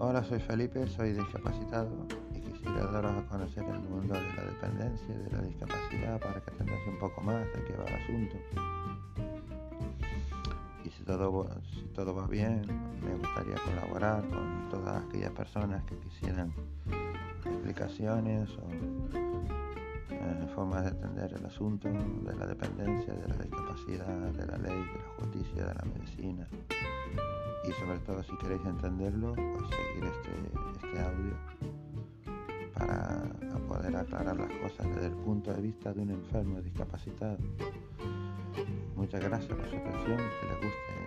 Hola, 0.00 0.24
soy 0.24 0.40
Felipe, 0.40 0.88
soy 0.88 1.12
discapacitado 1.12 1.88
y 2.34 2.40
quisiera 2.40 2.84
daros 2.86 3.12
a 3.12 3.26
conocer 3.28 3.62
el 3.62 3.78
mundo 3.88 4.14
de 4.14 4.34
la 4.34 4.44
dependencia 4.44 5.06
y 5.08 5.18
de 5.18 5.30
la 5.30 5.42
discapacidad 5.42 6.20
para 6.20 6.40
que 6.40 6.50
entendáis 6.50 6.88
un 6.88 6.98
poco 6.98 7.20
más 7.20 7.46
de 7.54 7.64
qué 7.64 7.76
va 7.76 7.84
el 7.84 7.94
asunto. 7.94 8.36
Y 10.84 10.90
si 10.90 11.04
todo, 11.04 11.48
todo 11.94 12.14
va 12.14 12.26
bien, 12.26 12.62
me 13.02 13.14
gustaría 13.14 13.54
colaborar 13.54 14.28
con 14.28 14.68
todas 14.68 15.04
aquellas 15.04 15.30
personas 15.30 15.84
que 15.84 15.96
quisieran 15.98 16.52
explicaciones 17.46 18.50
o 18.50 18.68
eh, 20.10 20.48
formas 20.56 20.84
de 20.84 20.90
entender 20.90 21.34
el 21.38 21.46
asunto 21.46 21.88
de 21.88 22.36
la 22.36 22.46
dependencia, 22.46 23.14
de 23.14 23.28
la 23.28 23.36
discapacidad, 23.36 24.32
de 24.32 24.46
la 24.46 24.58
ley, 24.58 24.76
de 24.76 24.98
la 24.98 25.14
justicia, 25.20 25.66
de 25.66 25.74
la 25.74 25.84
medicina 25.84 26.48
y 27.66 27.72
sobre 27.72 27.98
todo 28.00 28.22
si 28.22 28.36
queréis 28.38 28.64
entenderlo, 28.64 29.34
pues 29.34 29.70
seguir 29.70 30.04
este, 30.04 30.86
este 30.86 31.00
audio 31.00 31.34
para 32.74 33.22
poder 33.68 33.96
aclarar 33.96 34.36
las 34.36 34.52
cosas 34.52 34.86
desde 34.94 35.06
el 35.06 35.14
punto 35.14 35.52
de 35.52 35.62
vista 35.62 35.92
de 35.92 36.02
un 36.02 36.10
enfermo 36.10 36.60
discapacitado. 36.60 37.38
Muchas 38.96 39.22
gracias 39.22 39.56
por 39.56 39.68
su 39.68 39.76
atención, 39.76 40.16
que 40.16 40.46
les 40.46 40.56
guste. 40.56 41.03